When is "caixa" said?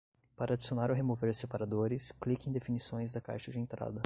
3.21-3.51